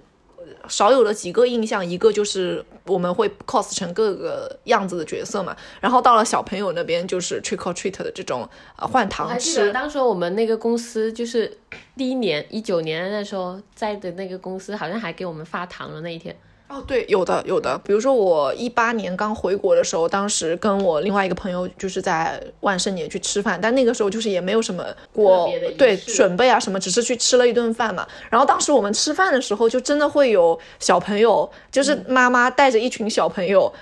[0.68, 11.56] 少有的几个印象，一个就是我们会 cos 成各个样子的角色嘛，然后到了小朋友那边就是 trick or treat 的这种呃换我糖还记得吃，当时我们那个公司就是
[11.96, 16.36] 第一年一九年那时候在的那个公司，好像还给我们发糖了那一天。
[16.68, 25.48] 哦，对，有的有的，比如说我一八年刚回国的时候，当时跟我另外一个朋友就是在万圣节去吃饭，但那个时候就是也没有什么过
[25.78, 28.06] 对准备啊什么，只是去吃了一顿饭嘛。
[28.28, 33.72] 然后当时我们吃饭的时候，就真的会有小朋友，就是妈妈带着一群小朋友。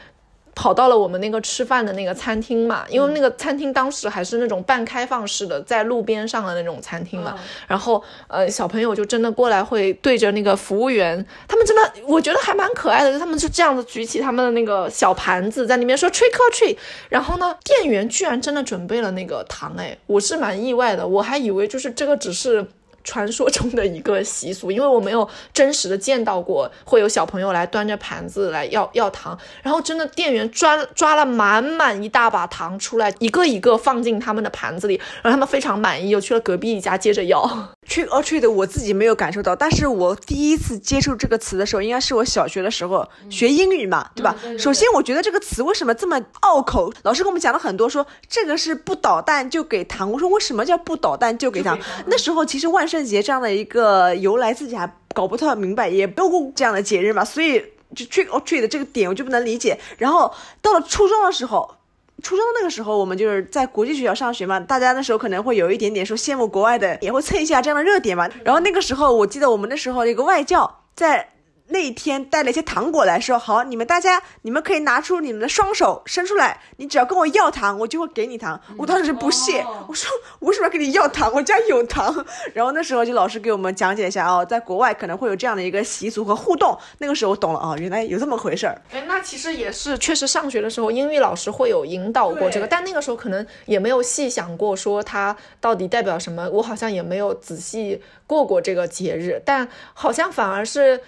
[0.55, 7.35] 跑到了我们那个吃饭的那个餐厅嘛，因为那个餐厅当时还是那种半开放式的，在路边上的那种餐厅嘛。
[7.67, 16.77] 然后呃，小朋友就真的过来会对着那个服务员，他们真的我觉得还蛮可爱的，他们就这样子举起他们的那个小盘子在里面说 trick or treat，
[17.09, 22.67] 然后呢，店员居然真的准备了那个糖，哎，我是蛮意外的，我还以为就是这个只是。
[23.05, 37.45] 传说中的一个习俗，因为我没有真实的见到过会有小朋友来端着盘子来要要糖，然后真的店员抓抓了满满一大把糖出来，一个一个放进他们的盘子里，然后他们非常满意，又去了隔壁一家接着要。
[37.89, 44.35] Trick or treat 我自己没有感受到，但是我第一次接触这个词的时候，应该是我小学的时候、学英语嘛，对吧？
[44.41, 46.93] 对对对首先，我觉得这个词为什么这么拗口？
[47.03, 50.11] 老师跟我们讲了很多说，这个是不捣蛋就给糖。
[50.11, 51.79] 我说为什么叫不捣蛋就给糖？
[52.07, 57.63] 那时候其实万圣节这样的一个由来自己还搞不太明白，也没有过这样的节日嘛，所以
[57.95, 59.79] 就 trick or treat 的这个点我就不能理解。
[59.99, 61.77] 然后到了初中的时候。
[62.25, 68.29] 初中那个时候，我们就是在国际学校上学嘛，大家那时候可能会有一点点说羡慕国外的，也会蹭一下这样的热点嘛。
[68.43, 71.34] 然后那个时候，我记得我们那时候一个外教在。
[71.69, 78.61] 那一天带了一些糖果来说，好，你们大家，你们可以拿出你们的双手伸出来，你只要跟我要糖，我就会给你糖。
[78.77, 81.33] 我当时不屑，哦我说我为什么要跟你要糖？
[81.33, 82.25] 我家有糖。
[82.53, 86.79] 然后那时候就老师给我们讲解一下哦，在国外可能会有这样的一个习俗和互动。
[86.99, 88.83] 那个时候我懂了哦，原来有这么回事儿。
[88.93, 101.01] 哎，那其实也是，确实上学的时候，英语老师会有引导过这个，但那个时候可能也没有细想过说它到底代表什么，我好像也没有仔细过过这个节日，但好像反而是。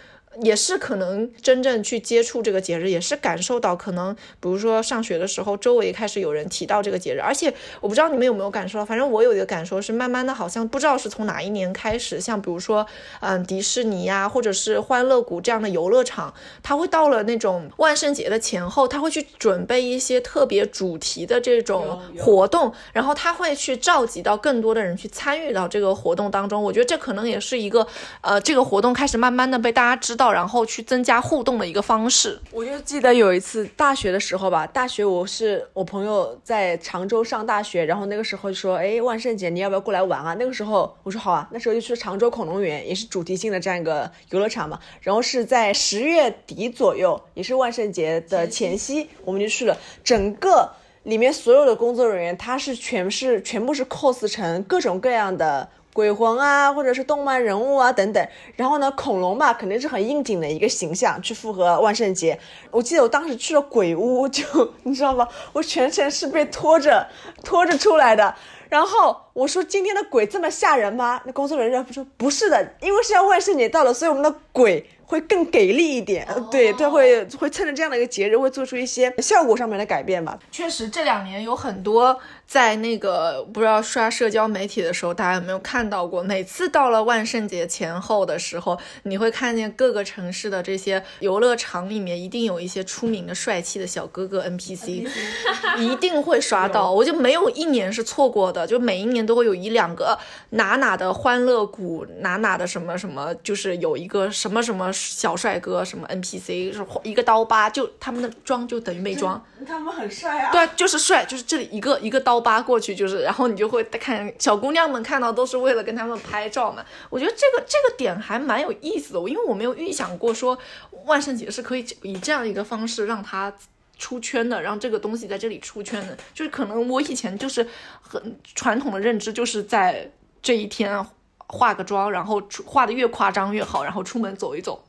[0.43, 12.87] 也是可能真正去接触这个节日，也是感受到可能，比如说上学的时候，周围开始有人提到这个节日，而且我不知道你们有没有感受到，反正我有一个感受是，慢慢的好像不知道是从哪一年开始，像比如说，
[13.21, 26.63] 嗯，迪士尼呀、或者是欢乐谷这样的游乐场，它会到了那种万圣节的前后，它会去准备一些特别主题的这种活动，然后它会去召集到更多的人去参与到这个活动当中。
[26.63, 27.87] 我觉得这可能也是一个，
[28.21, 32.39] 呃，这个活动开始慢慢的被大家知道道，然后去增加互动的一个方式。
[32.51, 40.35] 我就记得有一次大学的时候吧，大学我是我朋友在常州上大学，然后那个时候就说，哎，万圣节你要不要过来玩啊？
[40.39, 44.81] 那个时候我说好啊，那时候就去常州恐龙园，也是主题性的这样一个游乐场嘛。
[45.01, 49.79] 然后是在十月底左右，也是万圣节的前夕，我们就去了。
[50.03, 50.69] 整个
[51.05, 55.69] 里面所有的工作人员，他是全是全部是 cos 成各种各样的。
[55.97, 62.39] 鬼魂啊，或者是动漫人物啊等等，然后呢，恐龙吧肯定是很应景的一个形象，去符合万圣节。
[62.71, 64.45] 我记得我当时去了鬼屋，就
[64.83, 65.27] 你知道吗？
[65.55, 67.09] 我全程是被拖着
[67.43, 68.35] 拖着出来的。
[68.69, 71.23] 然后我说今天的鬼这么吓人吗？
[71.25, 74.87] 那工作人员不说不是的，因为是要万圣节到了，所以我们的鬼。
[75.09, 80.37] 会更给力一点，对，他会会趁着这样的一个节日，会做出一些效果上面的改变吧。
[80.51, 86.23] 确实，这两年有很多在那个不知道刷社交媒体的时候，大家有没有看到过？
[86.23, 95.09] 每次到了万圣节前后的时候，你会看见各个城市的这些游乐场里面，一定有一些出名的帅气的小哥哥 NPC，
[95.79, 96.91] 一定会刷到。
[96.91, 100.19] 我就没有一年是错过的，就每一年都会有一两个
[100.51, 104.93] 哪哪的欢乐谷，哪哪的什么什么，就是有一个什么什么。
[104.93, 110.51] 小帅哥什么 NPC 是一个刀疤，就他们的妆就等于没妆，他们很帅啊。
[110.53, 116.85] 对，就是帅，就是这里一个一个刀刀疤过去，就是然后你就会看小姑娘们看到都是为了跟他们拍照嘛。
[117.09, 120.59] 我觉得这个这个点还蛮有意思的，因为我没有预想过说
[121.07, 123.51] 万圣节是可以以这样一个方式让它
[123.99, 126.15] 出圈的，让这个东西在这里出圈的。
[126.35, 127.67] 就是可能我以前就是
[128.03, 130.11] 很传统的认知，就是在
[130.43, 131.07] 这一天
[131.47, 134.85] 化个妆，然后化的越夸张越好，然后出门走一走。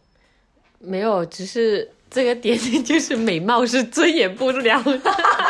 [0.80, 5.00] 没有，只是这个点就是美貌是遮掩不了的，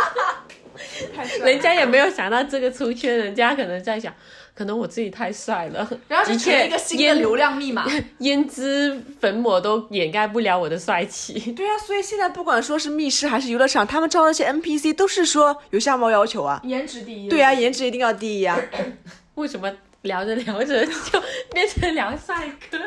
[1.43, 4.13] 人家也没有想到这个出圈，人家可能在想，
[4.53, 7.87] 可能我自己太帅了，然后就成一个新的流量密码，
[8.19, 11.51] 胭脂粉抹都掩盖不了我的帅气。
[11.53, 17.29] 对啊，所以现在不管说是密室还是游乐场，他们招那些 NPC 都是说有相貌要求啊，颜值第一。
[17.29, 18.59] 对啊，颜值一定要第一啊。
[19.35, 22.79] 为什么聊着聊着就变成聊帅哥？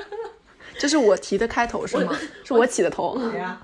[0.81, 2.19] 这是我提的开头是吗？
[2.43, 3.19] 是我起的头。
[3.19, 3.61] 对呀。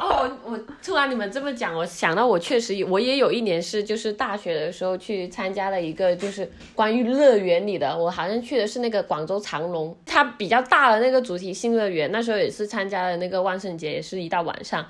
[0.00, 14.84] 哦，我突然你们这么讲，我想到我确实我也有一年是就是大学的时候去参加了一个就是关于乐园里的，我好像去的是那个广州长隆，它比较大的那个主题性乐园，那时候也是参加了那个万圣节，也是一到晚上，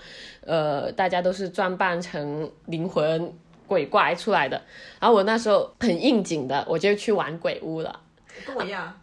[0.46, 3.30] 呃，大家都是装扮成灵魂
[3.66, 4.62] 鬼怪出来的，
[4.98, 8.00] 然后我那时候很应景的，我就去玩鬼屋了。
[8.46, 8.99] 跟我一样。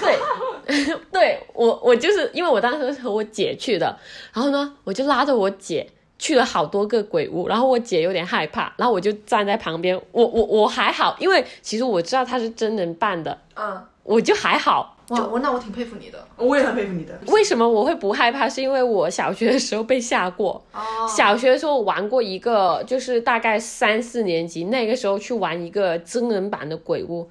[0.00, 3.98] 对， 对我我就是因为我当时是和我姐去的，
[4.32, 5.88] 然后呢，我就拉着我姐
[6.18, 14.96] 去了好多个鬼屋，然后我姐有点害怕，然后我就站在旁边，我我我还好，因为其实我知道他是真人扮的，嗯，我就还好。
[15.08, 17.18] 哇，我那我挺佩服你的，我也很佩服你的。
[17.26, 18.48] 为什么我会不害怕？
[18.48, 27.28] 是因为我小学的时候被吓过，哦，小学的时候玩过一个，就是大概三四年级那个时候去玩一个真人版的鬼屋。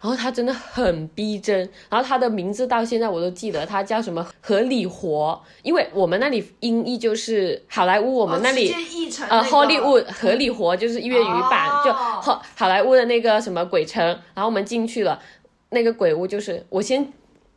[0.00, 8.72] 然后他真的很逼真，然后他的名字到现在我都记得，他叫什么合理活，因为我们那里音译就是好莱坞，我们那里
[9.28, 14.04] 呃，Hollywood 合理活就是粤语版，就好好莱坞的那个什么鬼城，
[14.34, 15.20] 然后我们进去了，
[15.70, 17.12] 那个鬼屋就是我先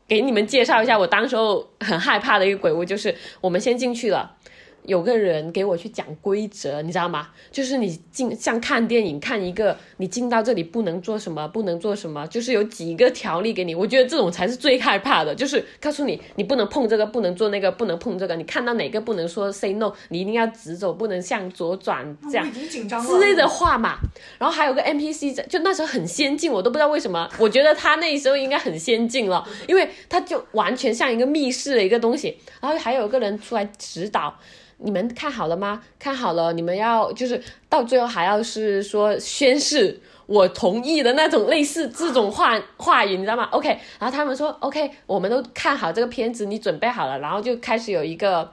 [0.08, 4.36] 给你们介绍一下，我当时候很害怕的一个鬼屋，就是我们先进去了。
[4.84, 7.30] 有个人给我去讲规则，你知道吗？
[7.52, 13.76] 就是你进像看电影看一个，你进到这里不能做什么，不能做什么，就是有几个条例给你。
[13.76, 18.36] 我觉得这种才是最害怕的，就是告诉你你不能碰这个，不能做那个，不能碰这个。
[18.36, 23.98] 你看到哪个不能说 say no，你一定要直走，不能向左转这样之类的话嘛。
[24.38, 32.38] 然后还有个 NPC，就那时候很先进，我都不知道为什么，我觉得他那时候应该很先进了，因为他就完全像一个密室的一个东西。
[32.62, 34.34] 然后还有个人出来指导。
[34.82, 35.82] 你们看好了吗？
[36.00, 43.68] 看好了，你们要就是到最后还要是说宣誓我同意的那种类似这种话话语，你知道吗？OK，
[44.00, 48.50] 然后他们说 OK，我们都看好这个片子，你准备好了，然后就开始有一个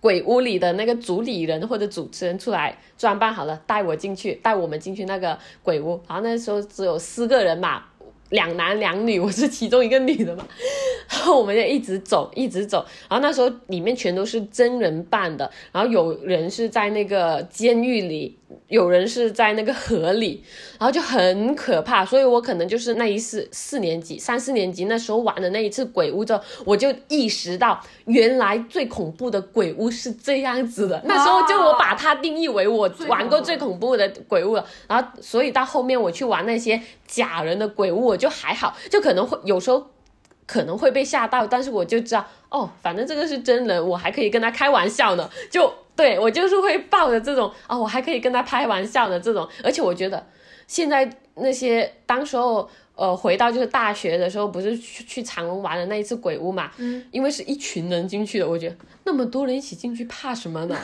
[0.00, 6.00] 鬼屋里的那个主理人或者主持人出来装扮好了，带我进去，带我们进去那个鬼屋。
[6.06, 7.84] 然后那时候只有四个人嘛。
[8.30, 10.44] 两男两女，我是其中一个女的嘛，
[11.08, 18.36] 然后我们就一直走，一直走，然后那时候里面全都是真人扮的，然后有人是在那个监狱里。
[18.66, 20.42] 有人是在那个河里，
[20.78, 31.00] 然后就很可怕，所以我可能就是那一次四年级、三四年级那时候玩的那一次鬼屋之后，我就意识到原来最恐怖的鬼屋是这样子的。
[31.04, 34.66] 那时候就我把它定义为我玩过最恐怖的鬼屋了。
[34.88, 39.84] 然后，所以到后面我去玩那些假人的鬼屋，我就还好，就可能会有时候。
[40.46, 45.30] 可能会被吓到，但是我就知道，哦，反正这个是真人，我还可以跟他开玩笑呢。
[45.48, 50.26] 就对我就是会抱着这种啊、我还可以跟他开玩笑的这种，而且我觉得
[50.66, 52.68] 现在那些当时候。
[52.96, 56.70] 呃，回到就是大学的时候，不是去去长隆玩的那一次鬼屋嘛？
[56.76, 60.76] 嗯，因为是一群人进去的，我觉得那么多人一起进去，怕什么呢？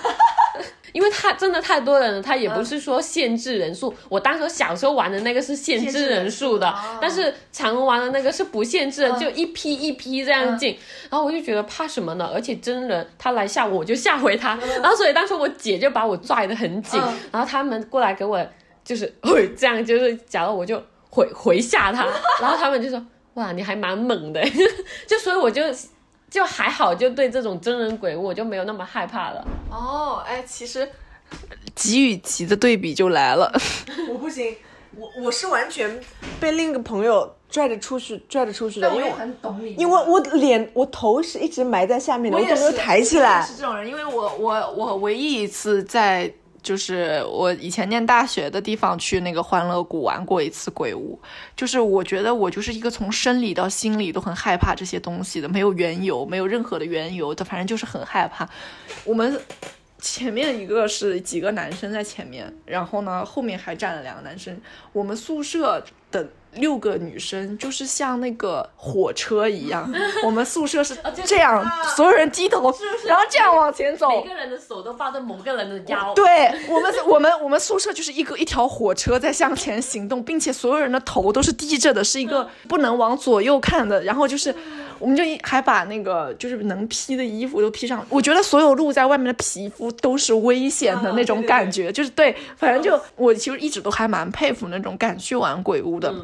[0.92, 3.94] 因为他真的太多人了，他也不是说限制人数。
[4.08, 10.76] 我当时小时候玩的那个是限制人数的，但是长隆玩的那个是不限制的，就一批一批这样进。
[11.10, 12.30] 然后我就觉得怕什么呢？
[12.32, 14.58] 而且真人他来吓我，我就吓回他。
[14.80, 17.00] 然后所以当时我姐就把我拽得很紧，
[17.30, 18.44] 然后他们过来给我
[18.84, 22.06] 就是会 这样，就是假如我就回回吓他，
[22.40, 23.04] 然后他们就说
[23.34, 24.42] 哇你还蛮猛的，
[25.06, 25.62] 就所以我就。
[26.36, 29.42] 就还好，就对这种真人鬼物我就没有那么害怕了。
[29.70, 30.86] 哦，哎，其实
[31.74, 33.50] 吉与吉的对比就来了。
[34.12, 34.54] 我不行，
[34.94, 35.98] 我我是完全
[36.38, 43.56] 被另一个朋友拽着出去，拽着出去的，因为很懂你因为我脸我头是一直埋在下面的，我都没有抬起来是。
[43.56, 46.30] 这种人，因为我我我唯一一次在
[46.66, 51.16] 就是我以前念大学的地方去那个欢乐谷玩过一次鬼屋，
[51.54, 58.48] 就是我觉得我就是一个从生理到心理都很害怕这些东西的，没有缘由，没有任何的缘由的，反正就是很害怕。
[59.04, 59.40] 我们
[60.00, 64.60] 前面一个是几个男生在前面，然后呢后面还站了两个男生。
[64.92, 69.92] 我们宿舍的六个女生就是像那个火车一样，
[70.24, 71.62] 我们宿舍是这样，
[71.94, 72.74] 所有人低头，
[73.06, 74.08] 然后这样往前走。
[74.08, 76.14] 每个人的手都抱着某个人的腰。
[76.14, 84.02] 对我们， 我们我们宿舍就是一个一条火车在向前行动，并且所有人的头都是低着的，是一个不能往左右看的。
[84.04, 84.54] 然后就是，
[84.98, 88.04] 我们就一还把那个就是能披的衣服都披上。
[88.08, 96.14] 我觉得所有露在外面的皮肤都是危险的那种感觉，就是对，反正就我其实一直都还蛮佩服那种敢去玩鬼屋的。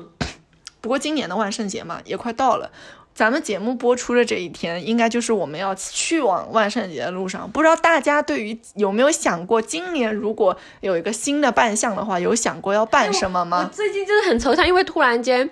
[0.81, 2.71] 不过今年的万圣节嘛，也快到了。
[3.15, 7.49] 咱们节目播出的这一天，应该就是我们要去往万圣节的路上。
[7.51, 13.71] 不知道大家对于有没有想过，今年如果有一个新的扮相的话，有想过要扮什么我吗？
[13.71, 15.49] 最近就是很惆怅，因为突然间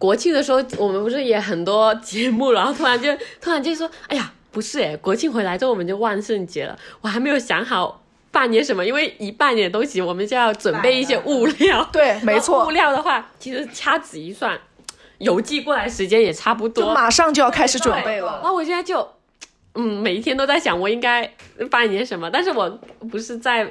[0.00, 11.86] 国庆的时候，我们不是也很多节目，然后突然就 突然就说，哎呀，不是诶，国庆回来之后我们就万圣节了，我还没有想好办点什么，因为一办点东西，我们就要准备一些物料。
[11.92, 14.58] 对，没错物，料的话，其实掐指一算，
[15.18, 16.94] 邮寄过来时间也差不就多。
[16.94, 18.40] 马上就要开始准备然了。
[18.42, 19.06] 后我现在就，
[19.74, 21.30] 嗯，每一天都在想我应该
[21.70, 22.70] 扮演什么，但是我
[23.10, 23.70] 不是在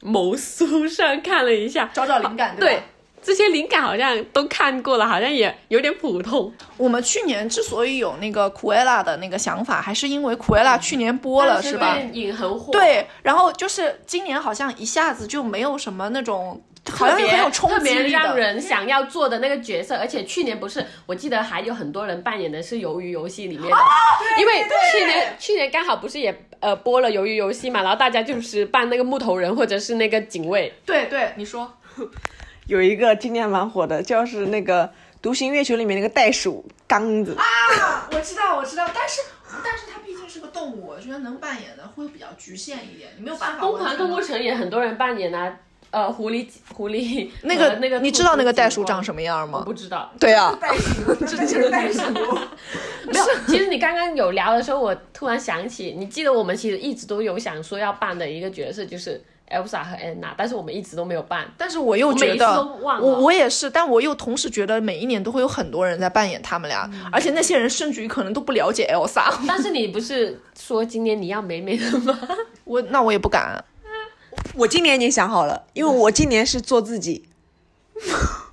[0.00, 2.82] 某书上看了一下，找找灵感，对吧？
[3.22, 6.52] 这些灵感好像都看过了，好像也有点普通。
[6.76, 11.94] 我们去年之所以有那个苦艾拉的那个想法，还是因为苦艾拉去年播了，是吧？
[11.94, 18.18] 电影很火，，对，然后就是今年好像一下子就没有什么那种，好像特别很有冲特别击力的。
[18.18, 23.76] 让人想要做的那个角色，而且去年不是，我记得还有很多人扮演的是《鱿鱼游戏》里面的，
[24.40, 31.70] 因为去年去年刚好不是也呃播了《鱿鱼游戏》嘛，然后大家就是扮那个木头人或者是那个警卫，对对，你说
[32.68, 34.84] 有一个今年蛮火的，就是那个
[35.22, 39.22] 《独行月球》里面那个袋鼠刚子，啊，我知道，我知道，但是
[39.64, 43.60] 但是它毕竟是个动物，我觉得能扮演的会比较局限一点，你没有办法。
[43.62, 45.56] 疯狂动物城也很多人扮演啊，
[45.90, 49.60] 呃，狐狸狐狸那个和那个，你知道那个袋鼠长什么样吗？
[49.60, 52.02] 我不知道，对啊，袋鼠，这就是袋鼠。
[53.10, 53.24] 没有。
[53.46, 61.46] 其实你刚刚有聊的时候，我突然想起，你记得我们其实一直都有想说要扮的一个角色就是 Elsa 和 Anna，但是我们一直都没有办。
[61.56, 72.18] 但是我又觉得我我也是，但我又同时觉得每一年都会有很多人在扮演他们俩，嗯而且那些人甚至于可能都不了解 Elsa，但是你不是说今年你要美美的吗？
[72.64, 73.64] 我那我也不敢。
[74.54, 77.28] 我今年已经想好了，因为我今年是做自己。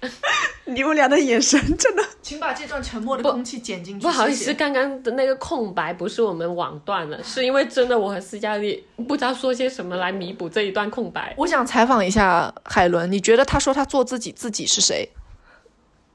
[0.66, 4.02] 你们俩的眼神真的， 请把这段沉默的空气剪进去。
[4.02, 11.34] 不好意思，谢谢刚刚的那个空白不是我们网断了， 是因为真的我和斯嘉丽不知道说些什么来弥补这一段空白。
[11.36, 15.08] 我想采访一下海伦，你觉得他说他做自己，自己是谁？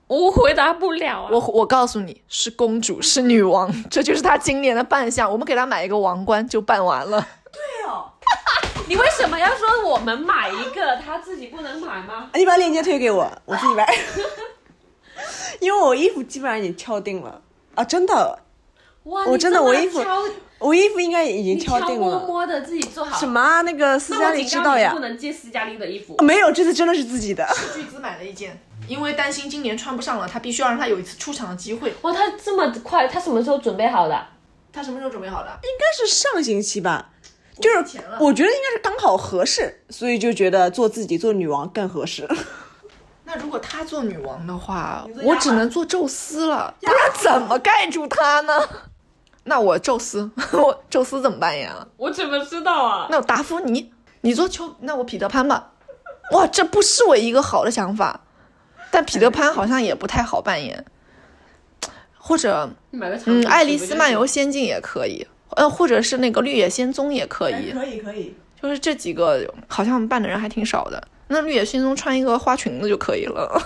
[0.08, 1.30] 我回答不了啊！
[1.32, 5.32] 我我告诉你是公主，是女王，这就是她今年的扮相。
[5.32, 7.28] 我们给她买一个王冠就办完了。
[8.88, 12.30] 你为什么要说我们买一个，他自己不能买吗？
[12.34, 13.86] 你把链接推给我，我自己买。
[15.60, 17.42] 因为我衣服基本上已经敲定了
[17.74, 18.40] 啊，真的，
[19.04, 20.04] 哇，我真的我衣服
[20.60, 22.20] 我衣服应该已经敲定了。
[22.28, 23.18] 摸的自己做好。
[23.20, 23.62] 什么啊？
[23.62, 25.00] 那个斯嘉丽知道呀不？
[25.00, 26.16] 能借斯嘉丽的衣服。
[26.24, 27.48] 没有，这次真的是自己的。
[27.74, 31.94] 巨资买了一件，因为担心今年穿不上了，他必须要让他有一次出场的机会。
[32.02, 34.28] 哇，他这么快，他什么时候准备好的？
[34.72, 35.50] 他什么时候准备好的？
[35.50, 37.10] 应该是上星期吧，
[37.62, 42.28] 就是我觉得应该是刚好合适，所以就觉得做自己做女王更合适。
[43.24, 48.54] 那 那如果她做女王的话我只能做宙斯了，不然怎么盖住她呢？
[49.46, 51.88] 那我宙斯， 我宙斯怎么扮演啊？
[51.98, 53.08] 我怎么知道啊？
[53.10, 53.92] 那我达芙妮，
[54.22, 55.72] 你做丘，那我彼得潘吧。
[56.32, 58.22] 哇，这不是我一个好的想法，
[58.90, 60.84] 但彼得潘好像也不太好扮演，
[62.18, 71.02] 或者嗯，《爱丽丝漫游仙境》也可以，呃，或者是那个《绿野仙踪》也可以，可以可以，就是这几个好像办的人还挺少的。
[71.28, 73.62] 那绿野仙踪穿一个花裙子就可以了。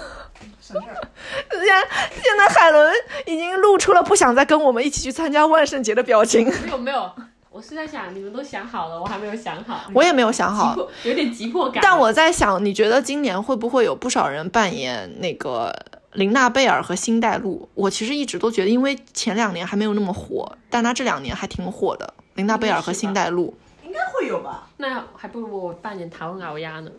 [0.62, 1.02] 省事儿。
[1.52, 2.94] 现在现在海伦
[3.26, 6.46] 已经露出了不想再跟我们一起去参加万圣节的表情。
[6.64, 7.12] 没有没有，
[7.50, 11.82] 我是在想你们都想好了，我还没有想好， 我也没有想好有点急迫感。
[11.84, 15.76] 但我在想，你觉得今年会不会有不少人扮演那个
[16.14, 17.70] 琳娜贝尔和星黛露？
[17.76, 22.14] 我其实一直都觉得，因为前两年还没有那么火，但她这两年还挺火的。
[22.36, 23.54] 林娜贝尔和星黛露，
[23.86, 24.68] 应该会有吧？
[24.78, 26.90] 那还不如我扮演唐老鸭呢。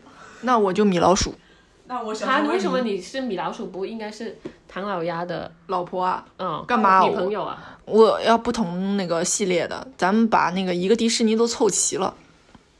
[0.43, 1.35] 那我就米老鼠
[1.87, 4.39] 那我想他为什么你是米老鼠，不应该是
[4.69, 6.25] 唐老鸭的老婆啊。
[6.39, 7.79] 嗯干嘛女朋友啊？
[7.85, 12.15] 我要不同那个系列的，咱们把那个一个迪士尼都凑齐了，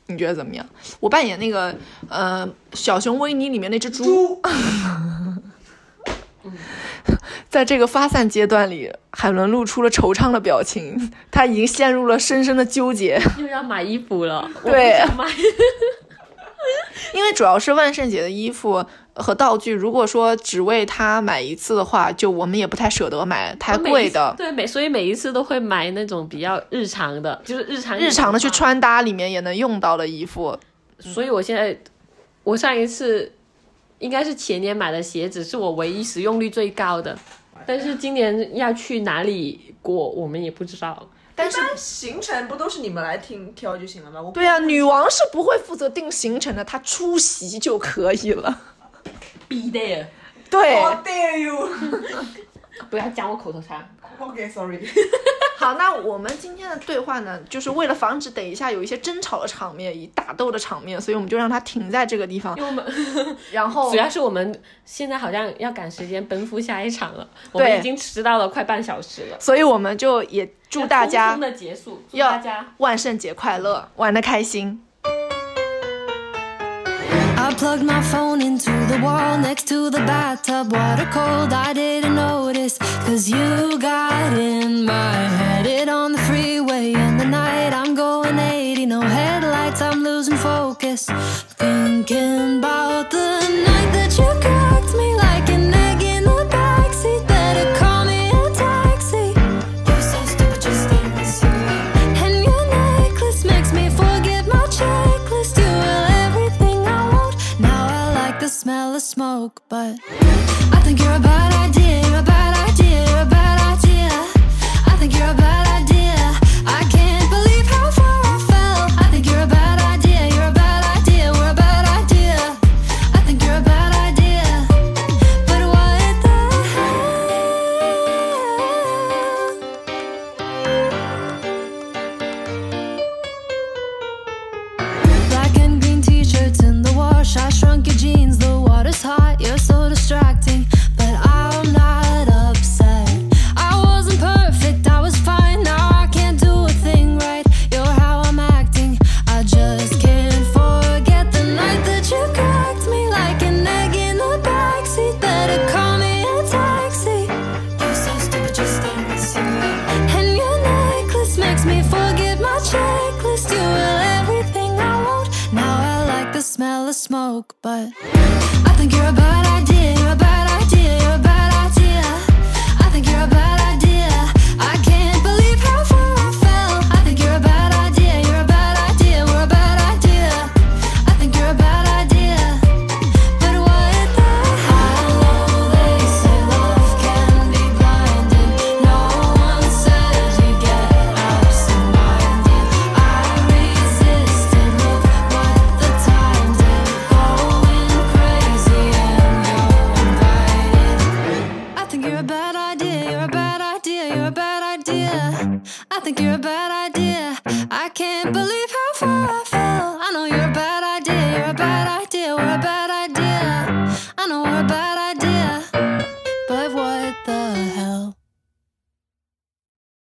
[0.05, 0.65] 你觉得怎么样？
[1.01, 1.75] 我扮演那个
[2.07, 4.41] 呃小熊维尼里面那只猪，猪？
[7.51, 15.03] 在这个发散阶段里，海伦露出了惆怅的表情， 他已经陷入了深深的纠结， 又要买衣服了， 对。
[17.13, 18.85] 因为主要是万圣节的衣服
[19.15, 24.33] 和道具，如果说只为他买一次的话，就我们也不太舍得买太贵的。
[24.37, 28.49] 对每所以每一次都会买那种比较日常的，就是日常日常的去。
[28.49, 30.57] 穿搭里面也能用到的衣服，
[30.99, 31.77] 所以我现在，
[32.43, 33.33] 我上一次
[33.99, 37.17] 应该是前年买的鞋子，是我唯一使用率最高的。
[37.71, 41.09] 但是今年要去哪里过，我们也不知道。
[41.33, 44.21] 但是行程不都是你们来听挑就行了吗？
[44.21, 48.61] 我对呀、女王是不会负责定行程的，她出席就可以了。
[49.47, 50.07] Be there，
[50.49, 51.69] 对，How dare you？
[52.91, 53.89] 不要讲我口头禅。
[54.21, 54.79] OK，sorry、
[55.57, 62.63] 好，那我们今天的对话呢，就是为了防止等一下有一些争吵的场面，以打斗的场面，所以我们就让它停在这个地方因。
[62.63, 62.85] 为我们
[63.51, 69.37] 然后主要是我们现在好像要赶时间奔赴下一场了，我们对已经迟到了快半小时了。
[69.39, 74.83] 所以我们就也祝大家的结束，祝要大家万圣节快乐，玩的开心。
[77.51, 80.71] I plugged my phone into the wall next to the bathtub.
[80.71, 82.77] Water cold, I didn't notice.
[82.77, 85.65] Cause you got in my head.
[85.65, 87.73] It on the freeway in the night.
[87.73, 91.07] I'm going 80, no headlights, I'm losing focus.
[91.59, 95.20] Thinking about the night that you cracked me
[109.41, 109.97] smoke, but
[110.71, 112.01] I think you're a bad idea.
[112.09, 112.60] You're a bad idea.